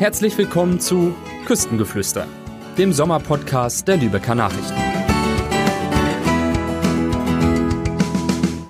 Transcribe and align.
Herzlich 0.00 0.38
willkommen 0.38 0.80
zu 0.80 1.14
Küstengeflüster, 1.44 2.26
dem 2.78 2.90
Sommerpodcast 2.90 3.86
der 3.86 3.98
Lübecker 3.98 4.34
Nachrichten. 4.34 4.80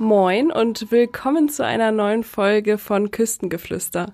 Moin 0.01 0.51
und 0.51 0.90
willkommen 0.90 1.48
zu 1.48 1.64
einer 1.64 1.93
neuen 1.93 2.24
Folge 2.24 2.79
von 2.79 3.12
Küstengeflüster. 3.12 4.12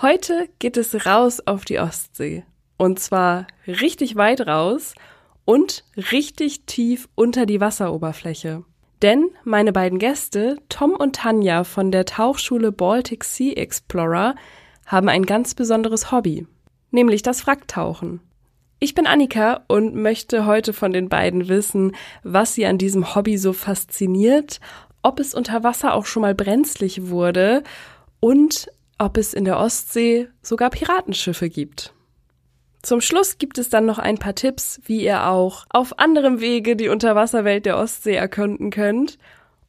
Heute 0.00 0.48
geht 0.60 0.76
es 0.76 1.06
raus 1.06 1.42
auf 1.44 1.64
die 1.64 1.80
Ostsee. 1.80 2.44
Und 2.76 3.00
zwar 3.00 3.48
richtig 3.66 4.14
weit 4.14 4.46
raus 4.46 4.94
und 5.44 5.82
richtig 6.12 6.66
tief 6.66 7.08
unter 7.16 7.46
die 7.46 7.60
Wasseroberfläche. 7.60 8.62
Denn 9.02 9.28
meine 9.42 9.72
beiden 9.72 9.98
Gäste, 9.98 10.58
Tom 10.68 10.92
und 10.92 11.16
Tanja 11.16 11.64
von 11.64 11.90
der 11.90 12.04
Tauchschule 12.04 12.70
Baltic 12.70 13.24
Sea 13.24 13.54
Explorer, 13.54 14.36
haben 14.88 15.08
ein 15.08 15.24
ganz 15.24 15.54
besonderes 15.54 16.10
Hobby, 16.10 16.46
nämlich 16.90 17.22
das 17.22 17.46
Wracktauchen. 17.46 18.20
Ich 18.80 18.94
bin 18.94 19.06
Annika 19.06 19.64
und 19.68 19.94
möchte 19.94 20.46
heute 20.46 20.72
von 20.72 20.92
den 20.92 21.08
beiden 21.08 21.48
wissen, 21.48 21.92
was 22.22 22.54
sie 22.54 22.64
an 22.64 22.78
diesem 22.78 23.14
Hobby 23.14 23.36
so 23.36 23.52
fasziniert, 23.52 24.60
ob 25.02 25.20
es 25.20 25.34
unter 25.34 25.62
Wasser 25.62 25.94
auch 25.94 26.06
schon 26.06 26.22
mal 26.22 26.34
brenzlig 26.34 27.08
wurde 27.08 27.62
und 28.18 28.68
ob 28.98 29.16
es 29.16 29.34
in 29.34 29.44
der 29.44 29.58
Ostsee 29.58 30.28
sogar 30.42 30.70
Piratenschiffe 30.70 31.50
gibt. 31.50 31.92
Zum 32.82 33.00
Schluss 33.00 33.38
gibt 33.38 33.58
es 33.58 33.68
dann 33.68 33.84
noch 33.84 33.98
ein 33.98 34.18
paar 34.18 34.34
Tipps, 34.34 34.80
wie 34.86 35.04
ihr 35.04 35.26
auch 35.26 35.66
auf 35.70 35.98
anderem 35.98 36.40
Wege 36.40 36.76
die 36.76 36.88
Unterwasserwelt 36.88 37.66
der 37.66 37.76
Ostsee 37.76 38.14
erkunden 38.14 38.70
könnt 38.70 39.18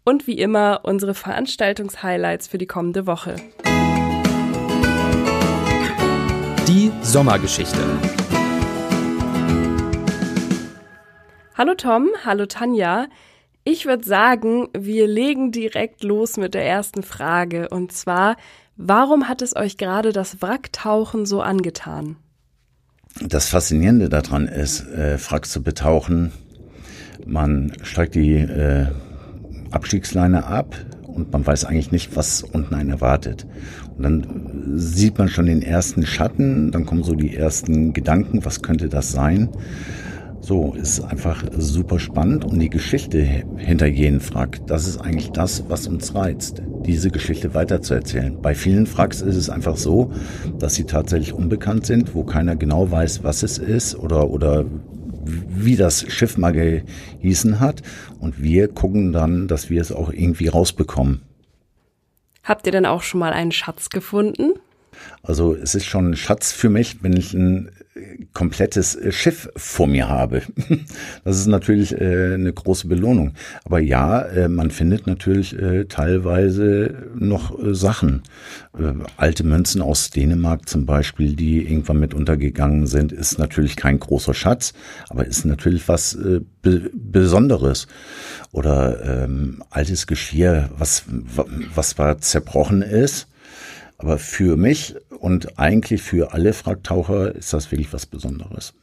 und 0.05 0.27
wie 0.27 0.37
immer 0.39 0.81
unsere 0.83 1.15
Veranstaltungshighlights 1.15 2.47
für 2.47 2.59
die 2.59 2.67
kommende 2.67 3.07
Woche. 3.07 3.35
Sommergeschichte. 7.01 7.77
Hallo 11.55 11.73
Tom, 11.75 12.09
hallo 12.23 12.45
Tanja. 12.45 13.07
Ich 13.63 13.85
würde 13.85 14.03
sagen, 14.03 14.67
wir 14.77 15.07
legen 15.07 15.51
direkt 15.51 16.03
los 16.03 16.37
mit 16.37 16.53
der 16.53 16.65
ersten 16.65 17.03
Frage. 17.03 17.69
Und 17.69 17.91
zwar, 17.91 18.37
warum 18.77 19.27
hat 19.27 19.41
es 19.41 19.55
euch 19.55 19.77
gerade 19.77 20.11
das 20.11 20.41
Wracktauchen 20.41 21.25
so 21.25 21.41
angetan? 21.41 22.17
Das 23.21 23.49
Faszinierende 23.49 24.09
daran 24.09 24.47
ist, 24.47 24.81
äh, 24.87 25.17
Wrack 25.29 25.45
zu 25.47 25.63
betauchen. 25.63 26.31
Man 27.25 27.73
steigt 27.83 28.15
die 28.15 28.35
äh, 28.35 28.87
Abstiegsleine 29.71 30.45
ab 30.45 30.75
und 31.05 31.31
man 31.31 31.45
weiß 31.45 31.65
eigentlich 31.65 31.91
nicht, 31.91 32.15
was 32.15 32.43
unten 32.43 32.73
einen 32.75 32.91
erwartet. 32.91 33.45
Und 33.99 34.03
dann 34.03 34.77
sieht 34.77 35.17
man 35.17 35.27
schon 35.27 35.47
den 35.47 35.61
ersten 35.61 36.05
Schatten, 36.05 36.71
dann 36.71 36.85
kommen 36.85 37.03
so 37.03 37.15
die 37.15 37.35
ersten 37.35 37.91
Gedanken, 37.91 38.45
was 38.45 38.61
könnte 38.61 38.87
das 38.87 39.11
sein? 39.11 39.49
So, 40.39 40.73
ist 40.73 41.01
einfach 41.01 41.43
super 41.57 41.99
spannend 41.99 42.45
und 42.45 42.59
die 42.59 42.69
Geschichte 42.69 43.19
hinter 43.57 43.87
jedem 43.87 44.21
Frack, 44.21 44.65
das 44.67 44.87
ist 44.87 44.99
eigentlich 45.01 45.31
das, 45.31 45.65
was 45.67 45.85
uns 45.85 46.15
reizt, 46.15 46.61
diese 46.85 47.11
Geschichte 47.11 47.53
weiterzuerzählen. 47.53 48.41
Bei 48.41 48.55
vielen 48.55 48.85
Fracks 48.85 49.19
ist 49.19 49.35
es 49.35 49.49
einfach 49.49 49.75
so, 49.75 50.13
dass 50.59 50.75
sie 50.75 50.85
tatsächlich 50.85 51.33
unbekannt 51.33 51.85
sind, 51.85 52.15
wo 52.15 52.23
keiner 52.23 52.55
genau 52.55 52.89
weiß, 52.89 53.25
was 53.25 53.43
es 53.43 53.57
ist 53.57 53.95
oder, 53.95 54.29
oder 54.29 54.63
wie 55.25 55.75
das 55.75 56.05
Schiff 56.07 56.37
mal 56.37 56.53
gehießen 56.53 57.59
hat. 57.59 57.81
Und 58.21 58.41
wir 58.41 58.69
gucken 58.69 59.11
dann, 59.11 59.49
dass 59.49 59.69
wir 59.69 59.81
es 59.81 59.91
auch 59.91 60.13
irgendwie 60.13 60.47
rausbekommen. 60.47 61.19
Habt 62.49 62.65
ihr 62.65 62.71
denn 62.71 62.87
auch 62.87 63.03
schon 63.03 63.19
mal 63.19 63.31
einen 63.31 63.51
Schatz 63.51 63.91
gefunden? 63.91 64.53
Also 65.21 65.53
es 65.53 65.75
ist 65.75 65.85
schon 65.85 66.09
ein 66.09 66.15
Schatz 66.15 66.51
für 66.51 66.69
mich, 66.69 67.03
wenn 67.03 67.15
ich 67.15 67.33
ein 67.35 67.71
komplettes 68.33 68.97
Schiff 69.09 69.49
vor 69.55 69.87
mir 69.87 70.07
habe. 70.07 70.41
Das 71.23 71.37
ist 71.37 71.47
natürlich 71.47 71.91
äh, 71.99 72.33
eine 72.33 72.53
große 72.53 72.87
Belohnung. 72.87 73.33
Aber 73.65 73.79
ja, 73.79 74.21
äh, 74.21 74.47
man 74.47 74.71
findet 74.71 75.07
natürlich 75.07 75.57
äh, 75.57 75.85
teilweise 75.85 77.09
noch 77.15 77.57
äh, 77.59 77.75
Sachen. 77.75 78.23
Äh, 78.77 78.93
alte 79.17 79.43
Münzen 79.43 79.81
aus 79.81 80.09
Dänemark 80.09 80.67
zum 80.67 80.85
Beispiel, 80.85 81.35
die 81.35 81.63
irgendwann 81.63 81.99
mit 81.99 82.13
untergegangen 82.13 82.87
sind, 82.87 83.11
ist 83.11 83.37
natürlich 83.37 83.75
kein 83.75 83.99
großer 83.99 84.33
Schatz, 84.33 84.73
aber 85.09 85.25
ist 85.25 85.45
natürlich 85.45 85.87
was 85.87 86.15
äh, 86.15 86.41
Be 86.61 86.89
Besonderes. 86.93 87.87
Oder 88.51 89.23
ähm, 89.23 89.63
altes 89.69 90.07
Geschirr, 90.07 90.69
was, 90.77 91.03
was 91.75 91.95
zerbrochen 92.21 92.81
ist, 92.81 93.27
aber 93.97 94.17
für 94.17 94.55
mich 94.55 94.95
und 95.19 95.59
eigentlich 95.59 96.01
für 96.01 96.33
alle 96.33 96.53
Wracktaucher 96.53 97.35
ist 97.35 97.53
das 97.53 97.71
wirklich 97.71 97.93
was 97.93 98.05
Besonderes. 98.05 98.73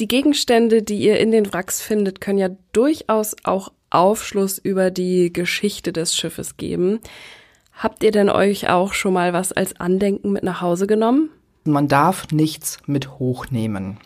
Die 0.00 0.08
Gegenstände, 0.08 0.82
die 0.82 0.98
ihr 0.98 1.20
in 1.20 1.30
den 1.30 1.52
Wracks 1.52 1.80
findet, 1.82 2.20
können 2.20 2.38
ja 2.38 2.50
durchaus 2.72 3.36
auch 3.44 3.72
Aufschluss 3.90 4.58
über 4.58 4.90
die 4.90 5.32
Geschichte 5.32 5.92
des 5.92 6.16
Schiffes 6.16 6.56
geben. 6.56 7.00
Habt 7.72 8.02
ihr 8.02 8.10
denn 8.10 8.30
euch 8.30 8.68
auch 8.68 8.92
schon 8.94 9.12
mal 9.12 9.32
was 9.32 9.52
als 9.52 9.78
Andenken 9.78 10.32
mit 10.32 10.42
nach 10.42 10.60
Hause 10.60 10.86
genommen? 10.86 11.30
Man 11.64 11.88
darf 11.88 12.28
nichts 12.30 12.78
mit 12.86 13.18
hochnehmen. 13.18 13.98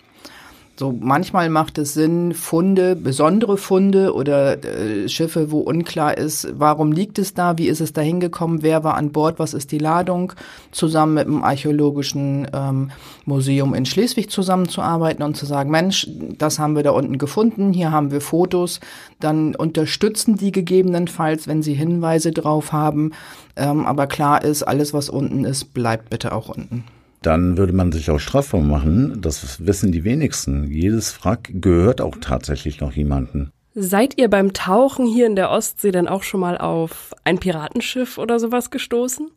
So 0.77 0.93
manchmal 0.93 1.51
macht 1.51 1.79
es 1.79 1.95
Sinn, 1.95 2.35
Funde, 2.35 2.97
besondere 2.97 3.57
Funde 3.57 4.12
oder 4.12 4.65
äh, 4.65 5.09
Schiffe, 5.09 5.53
wo 5.53 5.61
unklar 5.61 6.19
ist, 6.19 6.49
warum 6.59 6.91
liegt 6.91 7.21
es 7.21 7.33
da, 7.33 7.59
wie 7.59 7.69
ist 7.69 7.81
es 7.81 7.93
da 7.93 8.01
hingekommen, 8.01 8.62
wer 8.62 8.83
war 8.83 8.95
an 8.95 9.12
Bord, 9.12 9.39
was 9.39 9.55
ist 9.55 9.71
die 9.71 9.79
Ladung, 9.79 10.33
zusammen 10.73 11.15
mit 11.15 11.27
dem 11.27 11.45
archäologischen 11.45 12.49
ähm, 12.53 12.91
Museum 13.25 13.73
in 13.73 13.87
Schleswig 13.87 14.33
zusammenzuarbeiten 14.33 15.25
und 15.25 15.37
zu 15.37 15.47
sagen, 15.47 15.71
Mensch, 15.71 16.09
das 16.39 16.59
haben 16.59 16.75
wir 16.75 16.83
da 16.83 16.91
unten 16.91 17.19
gefunden, 17.19 17.73
hier 17.73 17.93
haben 17.93 18.11
wir 18.11 18.21
Fotos, 18.21 18.81
dann 19.21 19.55
unterstützen 19.55 20.35
die 20.35 20.51
gegebenenfalls, 20.51 21.47
wenn 21.47 21.62
sie 21.62 21.75
Hinweise 21.75 22.33
drauf 22.33 22.73
haben. 22.73 23.12
Ähm, 23.55 23.87
aber 23.87 24.09
klar 24.09 24.43
ist, 24.43 24.65
alles 24.65 24.93
was 24.93 25.09
unten 25.09 25.45
ist, 25.45 25.73
bleibt 25.73 26.11
bitte 26.11 26.33
auch 26.33 26.49
unten 26.49 26.83
dann 27.27 27.57
würde 27.57 27.73
man 27.73 27.93
sich 27.93 28.11
auch 28.11 28.19
strafbar 28.19 28.61
machen. 28.61 29.21
Das 29.21 29.65
wissen 29.67 29.93
die 29.93 30.05
wenigsten. 30.05 30.71
Jedes 30.71 31.25
Wrack 31.25 31.51
gehört 31.55 32.01
auch 32.01 32.17
tatsächlich 32.21 32.81
noch 32.81 32.93
jemanden. 32.93 33.51
Seid 33.75 34.19
ihr 34.19 34.31
beim 34.31 34.53
Tauchen 34.53 35.07
hier 35.07 35.27
in 35.27 35.35
der 35.35 35.51
Ostsee 35.51 35.91
denn 35.91 36.07
auch 36.07 36.23
schon 36.23 36.41
mal 36.41 36.59
auf 36.59 37.12
ein 37.25 37.39
Piratenschiff 37.39 38.19
oder 38.19 38.39
sowas 38.39 38.71
gestoßen? 38.71 39.31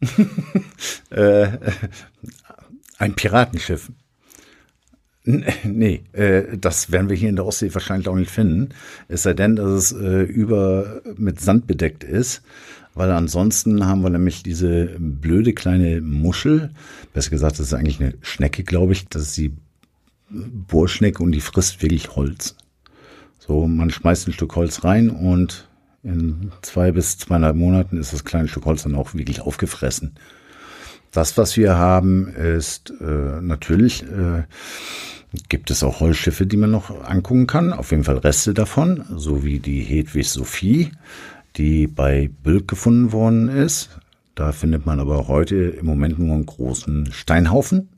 äh, 1.10 1.48
ein 2.98 3.14
Piratenschiff. 3.14 3.90
Nee, 5.64 6.02
äh, 6.12 6.58
das 6.58 6.92
werden 6.92 7.08
wir 7.08 7.16
hier 7.16 7.30
in 7.30 7.36
der 7.36 7.46
Ostsee 7.46 7.72
wahrscheinlich 7.72 8.08
auch 8.08 8.14
nicht 8.14 8.30
finden. 8.30 8.70
Es 9.08 9.22
sei 9.22 9.32
denn, 9.32 9.56
dass 9.56 9.70
es 9.70 9.92
äh, 9.92 10.22
über 10.22 11.00
mit 11.16 11.40
Sand 11.40 11.66
bedeckt 11.66 12.04
ist 12.04 12.42
weil 12.94 13.10
ansonsten 13.10 13.86
haben 13.86 14.02
wir 14.02 14.10
nämlich 14.10 14.42
diese 14.42 14.96
blöde 14.98 15.52
kleine 15.52 16.00
Muschel, 16.00 16.70
besser 17.12 17.30
gesagt, 17.30 17.58
das 17.58 17.66
ist 17.66 17.74
eigentlich 17.74 18.00
eine 18.00 18.14
Schnecke, 18.22 18.62
glaube 18.62 18.92
ich, 18.92 19.08
das 19.08 19.22
ist 19.22 19.36
die 19.36 19.52
Bohrschnecke 20.30 21.22
und 21.22 21.32
die 21.32 21.40
frisst 21.40 21.82
wirklich 21.82 22.14
Holz. 22.14 22.56
So, 23.38 23.66
man 23.66 23.90
schmeißt 23.90 24.28
ein 24.28 24.32
Stück 24.32 24.54
Holz 24.56 24.84
rein 24.84 25.10
und 25.10 25.68
in 26.02 26.52
zwei 26.62 26.92
bis 26.92 27.18
zweieinhalb 27.18 27.56
Monaten 27.56 27.98
ist 27.98 28.12
das 28.12 28.24
kleine 28.24 28.48
Stück 28.48 28.64
Holz 28.64 28.84
dann 28.84 28.94
auch 28.94 29.14
wirklich 29.14 29.40
aufgefressen. 29.40 30.14
Das, 31.14 31.38
was 31.38 31.56
wir 31.56 31.76
haben, 31.76 32.28
ist 32.28 32.92
äh, 33.00 33.40
natürlich, 33.40 34.02
äh, 34.02 34.42
gibt 35.48 35.70
es 35.70 35.82
auch 35.82 36.00
Holzschiffe, 36.00 36.46
die 36.46 36.56
man 36.56 36.70
noch 36.70 36.90
angucken 37.04 37.46
kann. 37.46 37.72
Auf 37.72 37.90
jeden 37.90 38.04
Fall 38.04 38.18
Reste 38.18 38.52
davon, 38.52 39.04
so 39.16 39.44
wie 39.44 39.58
die 39.60 39.80
Hedwig 39.80 40.28
Sophie 40.28 40.90
die 41.56 41.86
bei 41.86 42.30
Bülk 42.42 42.68
gefunden 42.68 43.12
worden 43.12 43.48
ist. 43.48 43.90
Da 44.34 44.52
findet 44.52 44.86
man 44.86 44.98
aber 45.00 45.28
heute 45.28 45.56
im 45.56 45.86
Moment 45.86 46.18
nur 46.18 46.34
einen 46.34 46.46
großen 46.46 47.12
Steinhaufen. 47.12 47.88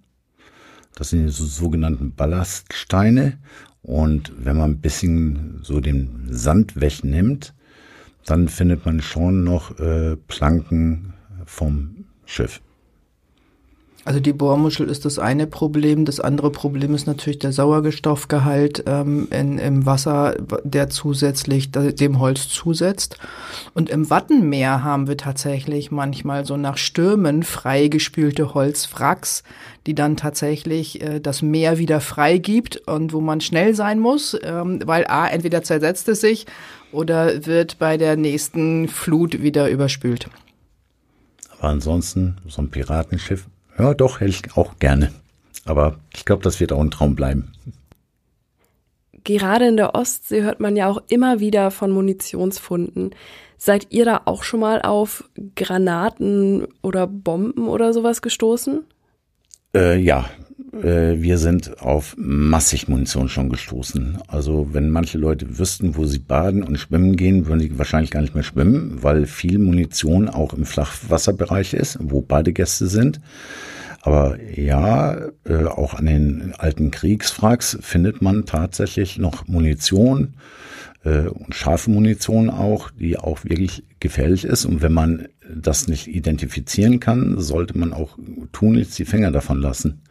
Das 0.95 1.11
sind 1.11 1.27
die 1.27 1.33
sogenannten 1.33 2.15
Ballaststeine. 2.15 3.39
Und 3.83 4.33
wenn 4.39 4.57
man 4.57 4.73
ein 4.73 4.81
bisschen 4.81 5.61
so 5.63 5.81
den 5.81 6.29
Sand 6.31 6.81
wegnimmt, 6.81 7.55
dann 8.25 8.49
findet 8.49 8.85
man 8.85 9.01
schon 9.01 9.45
noch 9.45 9.79
äh, 9.79 10.17
Planken 10.17 11.15
vom 11.45 12.05
Schiff. 12.25 12.61
Also 14.07 14.21
die 14.21 14.33
Bohrmuschel 14.33 14.89
ist 14.89 15.05
das 15.05 15.19
eine 15.19 15.49
Problem. 15.49 16.05
Das 16.05 16.21
andere 16.21 16.53
Problem 16.53 16.95
ist 16.95 17.09
natürlich 17.09 17.41
der 17.41 17.51
Sauerstoffgehalt 17.51 18.85
ähm, 18.87 19.27
in, 19.33 19.59
im 19.59 19.85
Wasser, 19.85 20.37
der 20.63 20.89
zusätzlich 20.91 21.73
dem 21.73 22.21
Holz 22.21 22.49
zusetzt. 22.49 23.19
Und 23.75 23.91
im 23.91 24.09
Wattenmeer 24.09 24.85
haben 24.85 25.09
wir 25.09 25.17
tatsächlich 25.17 25.91
manchmal 25.91 26.45
so 26.45 26.57
nach 26.57 26.77
Stürmen 26.77 27.43
freigespülte 27.43 28.55
Holzwracks, 28.55 29.43
die 29.89 29.97
dann 29.97 30.17
tatsächlich 30.17 31.03
äh, 31.03 31.19
das 31.19 31.43
Meer 31.43 31.79
wieder 31.79 32.01
freigibt 32.01 32.87
und 32.87 33.13
wo 33.13 33.21
man 33.21 33.41
schnell 33.41 33.75
sein 33.75 33.99
muss, 33.99 34.39
ähm, 34.41 34.79
weil 34.87 35.05
a 35.09 35.27
entweder 35.27 35.65
zersetzt 35.65 36.09
es 36.09 36.21
sich 36.21 36.47
oder 36.93 37.45
wird 37.45 37.81
bei 37.81 37.97
der 37.97 38.17
nächsten 38.17 38.87
Flut 38.87 39.43
wieder 39.43 39.69
überspült. 39.69 40.31
Aber 41.59 41.71
ansonsten 41.71 42.37
so 42.47 42.63
ein 42.63 42.71
Piratenschiff 42.71 43.47
Ja, 43.79 43.95
doch, 43.95 44.21
hätte 44.21 44.31
ich 44.31 44.57
auch 44.57 44.79
gerne. 44.79 45.13
Aber 45.65 45.99
ich 46.15 46.25
glaube, 46.25 46.43
das 46.43 46.61
wird 46.61 46.73
auch 46.73 46.81
ein 46.81 46.91
Traum 46.91 47.17
bleiben. 47.17 47.53
Gerade 49.25 49.67
in 49.67 49.77
der 49.77 49.95
Ostsee 49.95 50.43
hört 50.43 50.61
man 50.61 50.77
ja 50.77 50.89
auch 50.89 51.03
immer 51.09 51.41
wieder 51.41 51.71
von 51.71 51.91
Munitionsfunden. 51.91 53.15
Seid 53.59 53.89
ihr 53.91 54.05
da 54.05 54.23
auch 54.25 54.45
schon 54.45 54.61
mal 54.61 54.83
auf 54.83 55.29
Granaten 55.57 56.67
oder 56.83 57.07
Bomben 57.07 57.67
oder 57.69 57.93
sowas 57.93 58.23
gestoßen? 58.23 58.85
Äh, 59.75 59.99
ja, 59.99 60.27
äh, 60.83 61.21
wir 61.21 61.39
sind 61.39 61.81
auf 61.81 62.15
massig 62.19 62.89
Munition 62.89 63.29
schon 63.29 63.49
gestoßen. 63.49 64.19
Also 64.29 64.69
wenn 64.73 64.91
manche 64.91 65.19
Leute 65.19 65.59
wüssten, 65.59 65.97
wo 65.97 66.05
sie 66.05 66.19
baden 66.19 66.63
und 66.63 66.79
schwimmen 66.79 67.17
gehen, 67.17 67.47
würden 67.47 67.61
sie 67.61 67.79
wahrscheinlich 67.79 68.11
gar 68.11 68.21
nicht 68.23 68.35
mehr 68.35 68.45
schwimmen, 68.45 69.03
weil 69.03 69.27
viel 69.27 69.59
Munition 69.59 70.29
auch 70.29 70.55
im 70.55 70.65
Flachwasserbereich 70.65 71.75
ist, 71.75 71.99
wo 72.01 72.21
Badegäste 72.21 72.87
sind. 72.87 73.21
Aber 74.03 74.39
ja, 74.55 75.17
äh, 75.45 75.65
auch 75.65 75.95
an 75.95 76.07
den 76.07 76.55
alten 76.57 76.93
Kriegswracks 76.93 77.77
findet 77.81 78.23
man 78.23 78.45
tatsächlich 78.47 79.19
noch 79.19 79.49
Munition 79.49 80.35
äh, 81.05 81.27
und 81.27 81.55
scharfe 81.55 81.91
Munition 81.91 82.49
auch, 82.49 82.91
die 82.91 83.19
auch 83.19 83.45
wirklich 83.45 83.83
gefährlich 83.99 84.45
ist. 84.45 84.65
Und 84.65 84.81
wenn 84.81 84.93
man 84.93 85.27
das 85.53 85.89
nicht 85.89 86.07
identifizieren 86.07 87.01
kann, 87.01 87.41
sollte 87.41 87.77
man 87.79 87.93
auch 87.93 88.17
tunlichst 88.53 88.99
die 88.99 89.05
Finger 89.05 89.33
davon 89.33 89.61
lassen. 89.61 90.03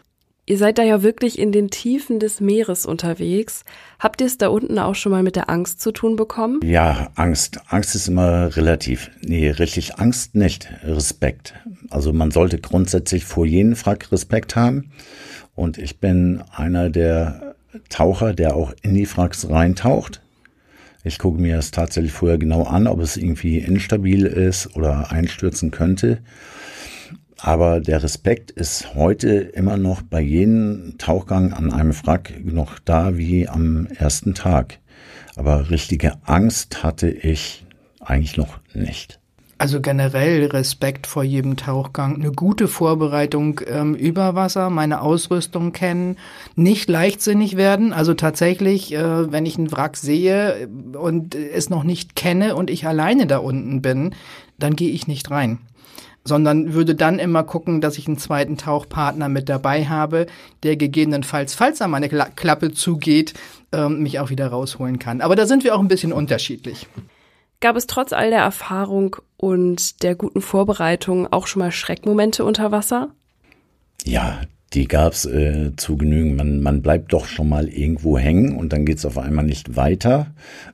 Ihr 0.47 0.59
seid 0.59 0.77
da 0.77 0.83
ja 0.83 1.01
wirklich 1.01 1.39
in 1.39 1.51
den 1.51 1.71
Tiefen 1.71 2.19
des 2.19 2.39
Meeres 2.39 2.85
unterwegs. 2.85 3.63
Habt 3.97 4.21
ihr 4.21 4.27
es 4.27 4.37
da 4.37 4.49
unten 4.49 4.77
auch 4.77 4.93
schon 4.93 5.11
mal 5.11 5.23
mit 5.23 5.35
der 5.35 5.49
Angst 5.49 5.81
zu 5.81 5.91
tun 5.91 6.15
bekommen? 6.15 6.59
Ja, 6.63 7.09
Angst. 7.15 7.59
Angst 7.67 7.95
ist 7.95 8.07
immer 8.07 8.55
relativ. 8.55 9.09
Nee, 9.21 9.49
richtig 9.49 9.95
Angst 9.95 10.35
nicht. 10.35 10.69
Respekt. 10.83 11.55
Also 11.89 12.13
man 12.13 12.29
sollte 12.29 12.59
grundsätzlich 12.59 13.25
vor 13.25 13.47
jedem 13.47 13.75
Frack 13.75 14.11
Respekt 14.11 14.55
haben. 14.55 14.91
Und 15.55 15.79
ich 15.79 15.99
bin 15.99 16.43
einer 16.51 16.91
der 16.91 17.55
Taucher, 17.89 18.33
der 18.33 18.55
auch 18.55 18.71
in 18.83 18.93
die 18.93 19.07
Fracks 19.07 19.49
reintaucht. 19.49 20.21
Ich 21.03 21.17
gucke 21.17 21.41
mir 21.41 21.55
das 21.55 21.71
tatsächlich 21.71 22.11
vorher 22.11 22.37
genau 22.37 22.63
an, 22.63 22.85
ob 22.85 22.99
es 22.99 23.17
irgendwie 23.17 23.57
instabil 23.57 24.25
ist 24.27 24.75
oder 24.75 25.11
einstürzen 25.11 25.71
könnte. 25.71 26.19
Aber 27.41 27.79
der 27.79 28.01
Respekt 28.01 28.51
ist 28.51 28.95
heute 28.95 29.29
immer 29.29 29.77
noch 29.77 30.01
bei 30.01 30.21
jedem 30.21 30.95
Tauchgang 30.97 31.53
an 31.53 31.71
einem 31.71 31.93
Wrack 32.05 32.33
noch 32.43 32.79
da 32.79 33.17
wie 33.17 33.47
am 33.47 33.87
ersten 33.87 34.33
Tag. 34.33 34.79
Aber 35.35 35.69
richtige 35.69 36.13
Angst 36.23 36.83
hatte 36.83 37.09
ich 37.09 37.65
eigentlich 37.99 38.37
noch 38.37 38.59
nicht. 38.73 39.19
Also 39.57 39.79
generell 39.79 40.45
Respekt 40.47 41.07
vor 41.07 41.23
jedem 41.23 41.55
Tauchgang, 41.55 42.15
eine 42.15 42.31
gute 42.31 42.67
Vorbereitung 42.67 43.61
ähm, 43.67 43.95
über 43.95 44.35
Wasser, 44.35 44.69
meine 44.69 45.01
Ausrüstung 45.01 45.71
kennen, 45.71 46.17
nicht 46.55 46.89
leichtsinnig 46.89 47.55
werden. 47.55 47.93
Also 47.93 48.13
tatsächlich, 48.15 48.93
äh, 48.93 49.31
wenn 49.31 49.45
ich 49.45 49.57
einen 49.57 49.71
Wrack 49.71 49.95
sehe 49.95 50.67
und 50.99 51.35
es 51.35 51.69
noch 51.69 51.85
nicht 51.85 52.17
kenne 52.17 52.55
und 52.55 52.69
ich 52.69 52.85
alleine 52.85 53.27
da 53.27 53.37
unten 53.37 53.81
bin, 53.81 54.13
dann 54.59 54.75
gehe 54.75 54.91
ich 54.91 55.07
nicht 55.07 55.31
rein 55.31 55.59
sondern 56.25 56.73
würde 56.73 56.95
dann 56.95 57.19
immer 57.19 57.43
gucken, 57.43 57.81
dass 57.81 57.97
ich 57.97 58.07
einen 58.07 58.17
zweiten 58.17 58.57
Tauchpartner 58.57 59.29
mit 59.29 59.47
dabei 59.47 59.85
habe, 59.85 60.25
der 60.63 60.75
gegebenenfalls, 60.75 61.53
falls 61.53 61.79
er 61.79 61.87
meine 61.87 62.09
Klappe 62.09 62.73
zugeht, 62.73 63.33
ähm, 63.71 64.01
mich 64.01 64.19
auch 64.19 64.31
wieder 64.31 64.47
rausholen 64.47 64.99
kann. 64.99 65.21
Aber 65.21 65.35
da 65.35 65.45
sind 65.45 65.63
wir 65.63 65.75
auch 65.75 65.79
ein 65.79 65.87
bisschen 65.87 66.11
unterschiedlich. 66.11 66.87
Gab 67.61 67.75
es 67.75 67.87
trotz 67.87 68.11
all 68.11 68.31
der 68.31 68.41
Erfahrung 68.41 69.15
und 69.37 70.03
der 70.03 70.15
guten 70.15 70.41
Vorbereitung 70.41 71.31
auch 71.31 71.47
schon 71.47 71.61
mal 71.61 71.71
Schreckmomente 71.71 72.43
unter 72.43 72.71
Wasser? 72.71 73.11
Ja, 74.03 74.41
die 74.73 74.87
gab's 74.87 75.25
äh, 75.25 75.71
zu 75.77 75.95
genügen. 75.95 76.35
Man, 76.35 76.61
man 76.61 76.81
bleibt 76.81 77.13
doch 77.13 77.27
schon 77.27 77.47
mal 77.47 77.69
irgendwo 77.69 78.17
hängen 78.17 78.57
und 78.57 78.73
dann 78.73 78.85
geht's 78.85 79.05
auf 79.05 79.17
einmal 79.17 79.45
nicht 79.45 79.75
weiter. 79.75 80.27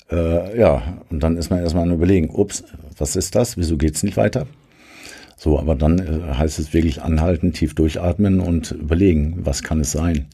Äh, 0.09 0.57
ja, 0.57 0.81
und 1.09 1.21
dann 1.21 1.37
ist 1.37 1.49
man 1.49 1.59
erstmal 1.59 1.83
an 1.83 1.93
überlegen, 1.93 2.29
ups, 2.29 2.63
was 2.97 3.15
ist 3.15 3.35
das? 3.35 3.57
Wieso 3.57 3.77
geht's 3.77 4.01
nicht 4.01 4.17
weiter? 4.17 4.47
So, 5.43 5.57
aber 5.57 5.73
dann 5.73 5.97
äh, 5.97 6.35
heißt 6.35 6.59
es 6.59 6.71
wirklich 6.71 7.01
anhalten, 7.01 7.51
tief 7.51 7.73
durchatmen 7.73 8.39
und 8.39 8.73
überlegen, 8.73 9.39
was 9.43 9.63
kann 9.63 9.79
es 9.79 9.91
sein. 9.91 10.27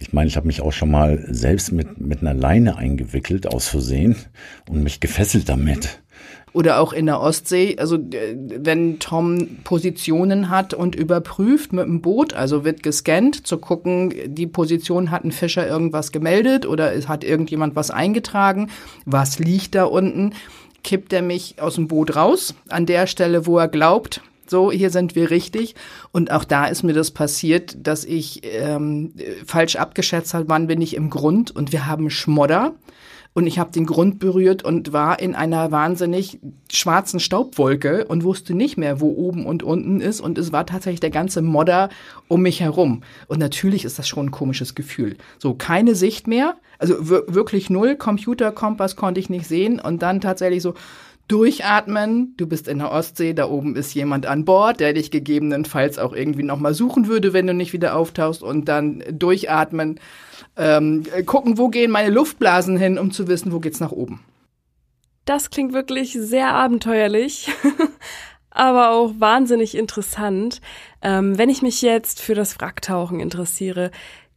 Ich 0.00 0.12
meine, 0.12 0.26
ich 0.26 0.36
habe 0.36 0.48
mich 0.48 0.60
auch 0.60 0.72
schon 0.72 0.90
mal 0.90 1.24
selbst 1.30 1.70
mit, 1.70 2.00
mit 2.00 2.20
einer 2.20 2.34
Leine 2.34 2.76
eingewickelt 2.76 3.46
aus 3.46 3.68
Versehen 3.68 4.16
und 4.68 4.82
mich 4.82 4.98
gefesselt 4.98 5.48
damit. 5.48 6.00
Oder 6.52 6.80
auch 6.80 6.92
in 6.92 7.06
der 7.06 7.20
Ostsee, 7.20 7.76
also 7.78 7.96
wenn 8.00 8.98
Tom 8.98 9.58
Positionen 9.62 10.50
hat 10.50 10.74
und 10.74 10.96
überprüft 10.96 11.72
mit 11.72 11.84
dem 11.86 12.02
Boot, 12.02 12.34
also 12.34 12.64
wird 12.64 12.82
gescannt, 12.82 13.46
zu 13.46 13.58
gucken, 13.58 14.12
die 14.26 14.48
Position 14.48 15.12
hat 15.12 15.22
ein 15.22 15.30
Fischer 15.30 15.64
irgendwas 15.64 16.10
gemeldet 16.10 16.66
oder 16.66 16.92
hat 17.06 17.22
irgendjemand 17.22 17.76
was 17.76 17.92
eingetragen, 17.92 18.68
was 19.04 19.38
liegt 19.38 19.76
da 19.76 19.84
unten 19.84 20.32
kippt 20.84 21.12
er 21.12 21.22
mich 21.22 21.60
aus 21.60 21.74
dem 21.74 21.88
Boot 21.88 22.14
raus, 22.14 22.54
an 22.68 22.86
der 22.86 23.06
Stelle, 23.08 23.46
wo 23.46 23.58
er 23.58 23.68
glaubt, 23.68 24.20
so, 24.46 24.70
hier 24.70 24.90
sind 24.90 25.16
wir 25.16 25.30
richtig. 25.30 25.74
Und 26.12 26.30
auch 26.30 26.44
da 26.44 26.66
ist 26.66 26.82
mir 26.82 26.92
das 26.92 27.10
passiert, 27.10 27.76
dass 27.80 28.04
ich 28.04 28.42
ähm, 28.44 29.14
falsch 29.46 29.76
abgeschätzt 29.76 30.34
habe, 30.34 30.48
wann 30.48 30.66
bin 30.66 30.80
ich 30.82 30.94
im 30.94 31.10
Grund 31.10 31.50
und 31.50 31.72
wir 31.72 31.86
haben 31.86 32.10
Schmodder 32.10 32.74
und 33.34 33.48
ich 33.48 33.58
habe 33.58 33.72
den 33.72 33.84
Grund 33.84 34.20
berührt 34.20 34.62
und 34.64 34.92
war 34.92 35.18
in 35.18 35.34
einer 35.34 35.72
wahnsinnig 35.72 36.38
schwarzen 36.72 37.18
Staubwolke 37.18 38.06
und 38.06 38.22
wusste 38.22 38.54
nicht 38.54 38.76
mehr, 38.76 39.00
wo 39.00 39.08
oben 39.10 39.44
und 39.44 39.64
unten 39.64 40.00
ist 40.00 40.20
und 40.20 40.38
es 40.38 40.52
war 40.52 40.64
tatsächlich 40.66 41.00
der 41.00 41.10
ganze 41.10 41.42
Modder 41.42 41.88
um 42.28 42.42
mich 42.42 42.60
herum. 42.60 43.02
Und 43.26 43.40
natürlich 43.40 43.84
ist 43.84 43.98
das 43.98 44.06
schon 44.06 44.26
ein 44.26 44.30
komisches 44.30 44.76
Gefühl. 44.76 45.16
So 45.38 45.54
keine 45.54 45.96
Sicht 45.96 46.28
mehr, 46.28 46.54
also 46.78 47.08
wirklich 47.08 47.70
null 47.70 47.96
Computerkompass 47.96 48.94
konnte 48.94 49.20
ich 49.20 49.30
nicht 49.30 49.46
sehen 49.46 49.80
und 49.80 50.02
dann 50.02 50.20
tatsächlich 50.20 50.62
so 50.62 50.74
durchatmen. 51.28 52.34
Du 52.36 52.46
bist 52.46 52.68
in 52.68 52.78
der 52.78 52.92
Ostsee, 52.92 53.32
da 53.32 53.48
oben 53.48 53.76
ist 53.76 53.94
jemand 53.94 54.26
an 54.26 54.44
Bord, 54.44 54.80
der 54.80 54.92
dich 54.92 55.10
gegebenenfalls 55.10 55.98
auch 55.98 56.12
irgendwie 56.12 56.42
nochmal 56.42 56.74
suchen 56.74 57.06
würde, 57.06 57.32
wenn 57.32 57.46
du 57.46 57.54
nicht 57.54 57.72
wieder 57.72 57.96
auftauchst 57.96 58.42
und 58.42 58.68
dann 58.68 59.02
durchatmen 59.10 60.00
ähm, 60.56 61.04
gucken, 61.26 61.58
wo 61.58 61.68
gehen 61.68 61.90
meine 61.90 62.10
Luftblasen 62.10 62.76
hin, 62.76 62.98
um 62.98 63.10
zu 63.10 63.28
wissen, 63.28 63.52
wo 63.52 63.60
geht's 63.60 63.80
nach 63.80 63.92
oben. 63.92 64.20
Das 65.24 65.50
klingt 65.50 65.72
wirklich 65.72 66.12
sehr 66.12 66.52
abenteuerlich, 66.52 67.50
aber 68.50 68.90
auch 68.90 69.14
wahnsinnig 69.18 69.76
interessant. 69.76 70.60
Ähm, 71.00 71.38
wenn 71.38 71.48
ich 71.48 71.62
mich 71.62 71.80
jetzt 71.80 72.20
für 72.20 72.34
das 72.34 72.60
Wracktauchen 72.60 73.20
interessiere, 73.20 73.90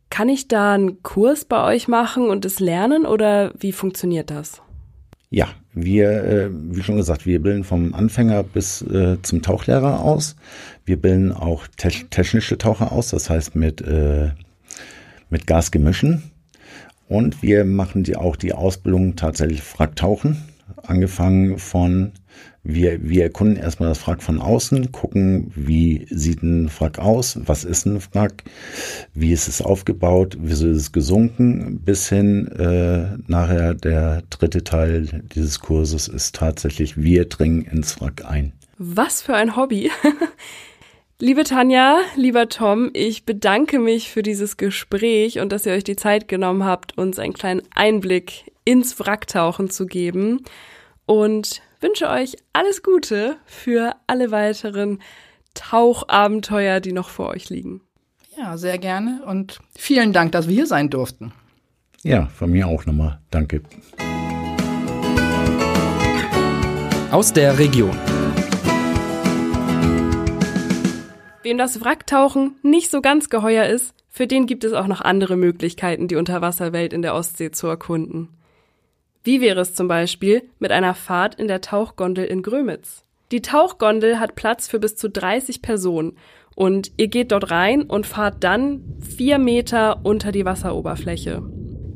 kann 0.09 0.29
ich 0.29 0.47
da 0.47 0.73
einen 0.73 1.03
Kurs 1.03 1.43
bei 1.43 1.63
euch 1.65 1.89
machen 1.89 2.29
und 2.29 2.45
es 2.45 2.61
lernen 2.61 3.05
oder 3.05 3.51
wie 3.57 3.73
funktioniert 3.73 4.29
das? 4.29 4.61
Ja, 5.29 5.49
wir, 5.83 6.23
äh, 6.23 6.49
wie 6.51 6.83
schon 6.83 6.97
gesagt, 6.97 7.25
wir 7.25 7.41
bilden 7.41 7.63
vom 7.63 7.93
Anfänger 7.93 8.43
bis 8.43 8.81
äh, 8.81 9.17
zum 9.21 9.41
Tauchlehrer 9.41 10.01
aus. 10.01 10.35
Wir 10.85 11.01
bilden 11.01 11.31
auch 11.31 11.67
te 11.67 11.89
technische 12.09 12.57
Taucher 12.57 12.91
aus, 12.91 13.09
das 13.09 13.29
heißt 13.29 13.55
mit 13.55 13.81
äh, 13.81 14.31
mit 15.29 15.47
Gasgemischen. 15.47 16.31
Und 17.07 17.41
wir 17.41 17.65
machen 17.65 18.03
die 18.03 18.15
auch 18.15 18.35
die 18.35 18.53
Ausbildung 18.53 19.15
tatsächlich 19.15 19.61
Wracktauchen. 19.77 20.43
Angefangen 20.83 21.57
von, 21.57 22.11
wir, 22.67 22.99
wir 23.01 23.23
erkunden 23.23 23.55
erstmal 23.55 23.89
das 23.89 24.05
Wrack 24.05 24.21
von 24.21 24.41
außen, 24.41 24.91
gucken, 24.91 25.51
wie 25.55 26.05
sieht 26.09 26.43
ein 26.43 26.69
Wrack 26.77 26.99
aus, 26.99 27.39
was 27.45 27.63
ist 27.63 27.85
ein 27.85 28.01
Wrack, 28.11 28.43
wie 29.13 29.31
ist 29.31 29.47
es 29.47 29.61
aufgebaut, 29.61 30.37
wie 30.41 30.51
ist 30.51 30.61
es 30.61 30.91
gesunken, 30.91 31.79
bis 31.79 32.09
hin 32.09 32.47
äh, 32.47 33.17
nachher 33.27 33.73
der 33.73 34.23
dritte 34.29 34.65
Teil 34.65 35.23
dieses 35.33 35.61
Kurses 35.61 36.09
ist 36.09 36.35
tatsächlich, 36.35 36.97
wir 36.97 37.25
dringen 37.25 37.61
ins 37.61 38.01
Wrack 38.01 38.25
ein. 38.25 38.51
Was 38.77 39.21
für 39.21 39.35
ein 39.35 39.55
Hobby. 39.55 39.89
Liebe 41.19 41.45
Tanja, 41.45 41.99
lieber 42.15 42.49
Tom, 42.49 42.91
ich 42.93 43.23
bedanke 43.23 43.79
mich 43.79 44.11
für 44.11 44.23
dieses 44.23 44.57
Gespräch 44.57 45.39
und 45.39 45.53
dass 45.53 45.65
ihr 45.65 45.71
euch 45.71 45.85
die 45.85 45.95
Zeit 45.95 46.27
genommen 46.27 46.65
habt, 46.65 46.97
uns 46.97 47.17
einen 47.17 47.33
kleinen 47.33 47.61
Einblick 47.73 48.51
ins 48.65 48.99
Wracktauchen 48.99 49.69
zu 49.69 49.85
geben 49.85 50.41
und 51.05 51.61
wünsche 51.79 52.09
euch 52.09 52.35
alles 52.53 52.83
Gute 52.83 53.37
für 53.45 53.95
alle 54.07 54.31
weiteren 54.31 55.01
Tauchabenteuer, 55.53 56.79
die 56.79 56.91
noch 56.91 57.09
vor 57.09 57.29
euch 57.29 57.49
liegen. 57.49 57.81
Ja, 58.37 58.57
sehr 58.57 58.77
gerne 58.77 59.21
und 59.25 59.59
vielen 59.77 60.13
Dank, 60.13 60.31
dass 60.31 60.47
wir 60.47 60.53
hier 60.53 60.67
sein 60.67 60.89
durften. 60.89 61.33
Ja, 62.03 62.27
von 62.27 62.51
mir 62.51 62.67
auch 62.67 62.85
nochmal. 62.85 63.19
Danke. 63.31 63.63
Aus 67.11 67.33
der 67.33 67.57
Region. 67.57 67.97
Wem 71.41 71.57
das 71.57 71.81
Wracktauchen 71.81 72.55
nicht 72.61 72.91
so 72.91 73.01
ganz 73.01 73.29
geheuer 73.29 73.65
ist, 73.65 73.93
für 74.09 74.27
den 74.27 74.45
gibt 74.45 74.63
es 74.63 74.73
auch 74.73 74.87
noch 74.87 75.01
andere 75.01 75.37
Möglichkeiten, 75.37 76.07
die 76.07 76.15
Unterwasserwelt 76.15 76.91
in 76.91 77.01
der 77.01 77.15
Ostsee 77.15 77.51
zu 77.51 77.67
erkunden. 77.67 78.36
Wie 79.23 79.41
wäre 79.41 79.61
es 79.61 79.73
zum 79.73 79.87
Beispiel 79.87 80.43
mit 80.59 80.71
einer 80.71 80.93
Fahrt 80.93 81.35
in 81.35 81.47
der 81.47 81.61
Tauchgondel 81.61 82.25
in 82.25 82.41
Grömitz? 82.41 83.03
Die 83.31 83.41
Tauchgondel 83.41 84.19
hat 84.19 84.35
Platz 84.35 84.67
für 84.67 84.79
bis 84.79 84.95
zu 84.95 85.09
30 85.09 85.61
Personen 85.61 86.17
Und 86.55 86.91
ihr 86.97 87.07
geht 87.07 87.31
dort 87.31 87.51
rein 87.51 87.83
und 87.83 88.05
fahrt 88.05 88.43
dann 88.43 88.83
vier 89.01 89.37
Meter 89.37 89.99
unter 90.03 90.31
die 90.31 90.45
Wasseroberfläche. 90.45 91.43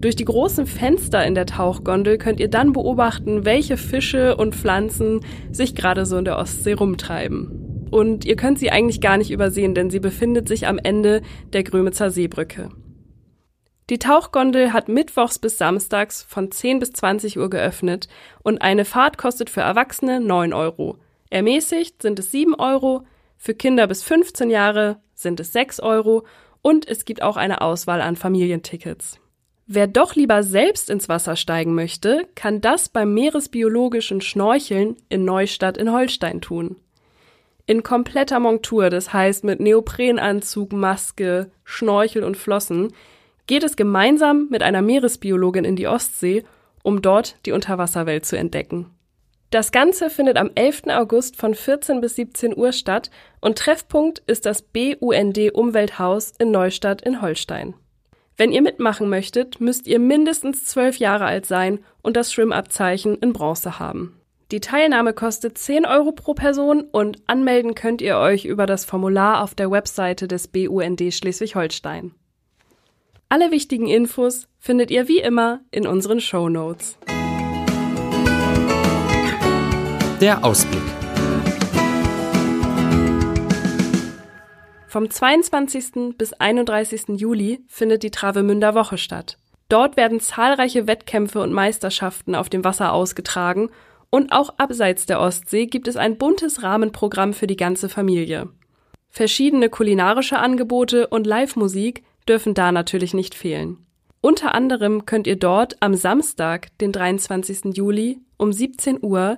Durch 0.01 0.15
die 0.15 0.25
großen 0.25 0.65
Fenster 0.65 1.25
in 1.25 1.35
der 1.35 1.45
Tauchgondel 1.45 2.17
könnt 2.17 2.39
ihr 2.39 2.49
dann 2.49 2.73
beobachten, 2.73 3.45
welche 3.45 3.77
Fische 3.77 4.35
und 4.35 4.55
Pflanzen 4.55 5.21
sich 5.51 5.75
gerade 5.75 6.05
so 6.05 6.17
in 6.17 6.25
der 6.25 6.37
Ostsee 6.37 6.73
rumtreiben. 6.73 7.87
Und 7.91 8.25
ihr 8.25 8.35
könnt 8.35 8.57
sie 8.57 8.71
eigentlich 8.71 8.99
gar 8.99 9.17
nicht 9.17 9.31
übersehen, 9.31 9.75
denn 9.75 9.89
sie 9.89 9.99
befindet 9.99 10.47
sich 10.47 10.65
am 10.65 10.79
Ende 10.79 11.21
der 11.53 11.63
Grömitzer 11.63 12.09
Seebrücke. 12.09 12.69
Die 13.91 13.99
Tauchgondel 13.99 14.71
hat 14.71 14.87
mittwochs 14.87 15.37
bis 15.37 15.57
samstags 15.57 16.23
von 16.23 16.49
10 16.49 16.79
bis 16.79 16.93
20 16.93 17.37
Uhr 17.37 17.49
geöffnet 17.49 18.07
und 18.41 18.61
eine 18.61 18.85
Fahrt 18.85 19.17
kostet 19.17 19.49
für 19.49 19.59
Erwachsene 19.59 20.21
9 20.21 20.53
Euro. 20.53 20.97
Ermäßigt 21.29 22.01
sind 22.01 22.17
es 22.17 22.31
7 22.31 22.55
Euro, 22.55 23.05
für 23.37 23.53
Kinder 23.53 23.87
bis 23.87 24.01
15 24.01 24.49
Jahre 24.49 25.01
sind 25.13 25.41
es 25.41 25.51
6 25.51 25.81
Euro 25.81 26.25
und 26.61 26.87
es 26.87 27.03
gibt 27.03 27.21
auch 27.21 27.35
eine 27.35 27.59
Auswahl 27.59 27.99
an 27.99 28.15
Familientickets. 28.15 29.19
Wer 29.67 29.87
doch 29.87 30.15
lieber 30.15 30.41
selbst 30.43 30.89
ins 30.89 31.09
Wasser 31.09 31.35
steigen 31.35 31.75
möchte, 31.75 32.29
kann 32.33 32.61
das 32.61 32.87
beim 32.87 33.13
meeresbiologischen 33.13 34.21
Schnorcheln 34.21 34.95
in 35.09 35.25
Neustadt 35.25 35.75
in 35.75 35.91
Holstein 35.91 36.39
tun. 36.39 36.77
In 37.65 37.83
kompletter 37.83 38.39
Montur, 38.39 38.89
das 38.89 39.11
heißt 39.11 39.43
mit 39.43 39.59
Neoprenanzug, 39.59 40.71
Maske, 40.71 41.51
Schnorchel 41.65 42.23
und 42.23 42.37
Flossen, 42.37 42.93
geht 43.47 43.63
es 43.63 43.75
gemeinsam 43.75 44.47
mit 44.49 44.63
einer 44.63 44.81
Meeresbiologin 44.81 45.65
in 45.65 45.75
die 45.75 45.87
Ostsee, 45.87 46.43
um 46.83 47.01
dort 47.01 47.35
die 47.45 47.51
Unterwasserwelt 47.51 48.25
zu 48.25 48.37
entdecken. 48.37 48.87
Das 49.51 49.73
Ganze 49.73 50.09
findet 50.09 50.37
am 50.37 50.49
11. 50.55 50.83
August 50.87 51.35
von 51.35 51.53
14 51.53 51.99
bis 51.99 52.15
17 52.15 52.55
Uhr 52.55 52.71
statt 52.71 53.11
und 53.41 53.57
Treffpunkt 53.57 54.19
ist 54.25 54.45
das 54.45 54.61
BUND 54.61 55.37
Umwelthaus 55.53 56.31
in 56.39 56.51
Neustadt 56.51 57.01
in 57.01 57.21
Holstein. 57.21 57.73
Wenn 58.37 58.53
ihr 58.53 58.61
mitmachen 58.61 59.09
möchtet, 59.09 59.59
müsst 59.59 59.87
ihr 59.87 59.99
mindestens 59.99 60.63
zwölf 60.63 60.97
Jahre 60.97 61.25
alt 61.25 61.45
sein 61.45 61.79
und 62.01 62.15
das 62.15 62.31
Schwimmabzeichen 62.31 63.17
in 63.17 63.33
Bronze 63.33 63.77
haben. 63.77 64.17
Die 64.51 64.61
Teilnahme 64.61 65.13
kostet 65.13 65.57
10 65.57 65.85
Euro 65.85 66.13
pro 66.13 66.33
Person 66.33 66.81
und 66.89 67.17
anmelden 67.27 67.75
könnt 67.75 68.01
ihr 68.01 68.17
euch 68.17 68.45
über 68.45 68.65
das 68.65 68.85
Formular 68.85 69.43
auf 69.43 69.53
der 69.53 69.69
Webseite 69.69 70.27
des 70.27 70.47
BUND 70.47 71.01
Schleswig-Holstein. 71.13 72.15
Alle 73.31 73.49
wichtigen 73.49 73.87
Infos 73.87 74.49
findet 74.59 74.91
ihr 74.91 75.07
wie 75.07 75.19
immer 75.19 75.61
in 75.71 75.87
unseren 75.87 76.19
Show 76.19 76.49
Notes. 76.49 76.97
Der 80.19 80.43
Ausblick. 80.43 80.81
Vom 84.85 85.09
22. 85.09 86.17
bis 86.17 86.33
31. 86.33 87.03
Juli 87.21 87.63
findet 87.69 88.03
die 88.03 88.11
Travemünder 88.11 88.75
Woche 88.75 88.97
statt. 88.97 89.37
Dort 89.69 89.95
werden 89.95 90.19
zahlreiche 90.19 90.85
Wettkämpfe 90.85 91.39
und 91.39 91.53
Meisterschaften 91.53 92.35
auf 92.35 92.49
dem 92.49 92.65
Wasser 92.65 92.91
ausgetragen 92.91 93.69
und 94.09 94.33
auch 94.33 94.55
abseits 94.57 95.05
der 95.05 95.21
Ostsee 95.21 95.67
gibt 95.67 95.87
es 95.87 95.95
ein 95.95 96.17
buntes 96.17 96.63
Rahmenprogramm 96.63 97.31
für 97.31 97.47
die 97.47 97.55
ganze 97.55 97.87
Familie. 97.87 98.49
Verschiedene 99.09 99.69
kulinarische 99.69 100.37
Angebote 100.37 101.07
und 101.07 101.25
Live-Musik 101.25 102.03
dürfen 102.31 102.53
da 102.53 102.71
natürlich 102.71 103.13
nicht 103.13 103.35
fehlen. 103.35 103.85
Unter 104.21 104.55
anderem 104.55 105.05
könnt 105.05 105.27
ihr 105.27 105.35
dort 105.35 105.75
am 105.81 105.95
Samstag, 105.95 106.77
den 106.79 106.93
23. 106.93 107.75
Juli 107.75 108.19
um 108.37 108.53
17 108.53 108.99
Uhr 109.01 109.37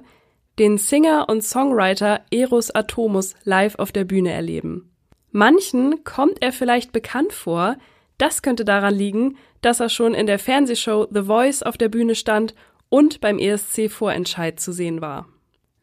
den 0.59 0.77
Singer 0.77 1.27
und 1.29 1.43
Songwriter 1.43 2.21
Eros 2.29 2.69
Atomus 2.69 3.33
live 3.43 3.75
auf 3.79 3.91
der 3.91 4.03
Bühne 4.03 4.31
erleben. 4.31 4.91
Manchen 5.31 6.03
kommt 6.03 6.43
er 6.43 6.51
vielleicht 6.51 6.91
bekannt 6.91 7.33
vor. 7.33 7.77
Das 8.19 8.43
könnte 8.43 8.63
daran 8.63 8.93
liegen, 8.93 9.37
dass 9.61 9.79
er 9.79 9.89
schon 9.89 10.13
in 10.13 10.27
der 10.27 10.37
Fernsehshow 10.37 11.07
The 11.11 11.23
Voice 11.23 11.63
auf 11.63 11.77
der 11.77 11.89
Bühne 11.89 12.13
stand 12.13 12.53
und 12.89 13.19
beim 13.19 13.39
ESC-Vorentscheid 13.39 14.59
zu 14.59 14.71
sehen 14.71 15.01
war. 15.01 15.27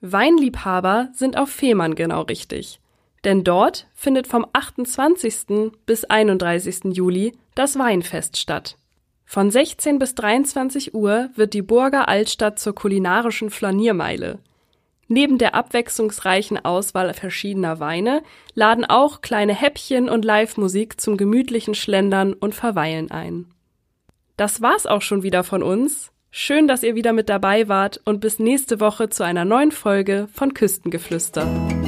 Weinliebhaber 0.00 1.08
sind 1.12 1.36
auf 1.36 1.50
Fehmarn 1.50 1.96
genau 1.96 2.22
richtig. 2.22 2.79
Denn 3.24 3.44
dort 3.44 3.86
findet 3.94 4.26
vom 4.26 4.46
28. 4.52 5.72
bis 5.84 6.04
31. 6.04 6.94
Juli 6.96 7.32
das 7.54 7.78
Weinfest 7.78 8.36
statt. 8.38 8.76
Von 9.26 9.50
16 9.50 9.98
bis 9.98 10.14
23 10.14 10.94
Uhr 10.94 11.30
wird 11.36 11.54
die 11.54 11.62
Burger 11.62 12.08
Altstadt 12.08 12.58
zur 12.58 12.74
kulinarischen 12.74 13.50
Flaniermeile. 13.50 14.38
Neben 15.06 15.38
der 15.38 15.54
abwechslungsreichen 15.54 16.64
Auswahl 16.64 17.12
verschiedener 17.14 17.80
Weine 17.80 18.22
laden 18.54 18.84
auch 18.84 19.20
kleine 19.22 19.54
Häppchen 19.54 20.08
und 20.08 20.24
Live-Musik 20.24 21.00
zum 21.00 21.16
gemütlichen 21.16 21.74
Schlendern 21.74 22.32
und 22.32 22.54
Verweilen 22.54 23.10
ein. 23.10 23.46
Das 24.36 24.62
war's 24.62 24.86
auch 24.86 25.02
schon 25.02 25.22
wieder 25.22 25.44
von 25.44 25.62
uns. 25.62 26.12
Schön, 26.30 26.68
dass 26.68 26.84
ihr 26.84 26.94
wieder 26.94 27.12
mit 27.12 27.28
dabei 27.28 27.68
wart 27.68 28.00
und 28.04 28.20
bis 28.20 28.38
nächste 28.38 28.78
Woche 28.78 29.10
zu 29.10 29.24
einer 29.24 29.44
neuen 29.44 29.72
Folge 29.72 30.28
von 30.32 30.54
Küstengeflüster. 30.54 31.79